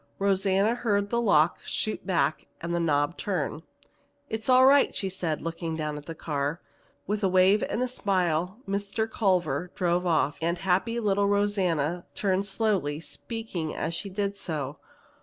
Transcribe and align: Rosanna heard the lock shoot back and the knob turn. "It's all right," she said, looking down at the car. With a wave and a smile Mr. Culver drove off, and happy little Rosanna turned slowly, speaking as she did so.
Rosanna 0.17 0.73
heard 0.73 1.11
the 1.11 1.21
lock 1.21 1.59
shoot 1.63 2.07
back 2.07 2.47
and 2.59 2.73
the 2.73 2.79
knob 2.79 3.17
turn. 3.17 3.61
"It's 4.29 4.49
all 4.49 4.65
right," 4.65 4.95
she 4.95 5.09
said, 5.09 5.43
looking 5.43 5.75
down 5.75 5.95
at 5.95 6.07
the 6.07 6.15
car. 6.15 6.59
With 7.05 7.23
a 7.23 7.29
wave 7.29 7.61
and 7.69 7.83
a 7.83 7.87
smile 7.87 8.57
Mr. 8.67 9.07
Culver 9.07 9.69
drove 9.75 10.07
off, 10.07 10.37
and 10.41 10.57
happy 10.57 10.99
little 10.99 11.27
Rosanna 11.27 12.07
turned 12.15 12.47
slowly, 12.47 12.99
speaking 12.99 13.75
as 13.75 13.93
she 13.93 14.09
did 14.09 14.35
so. 14.37 14.79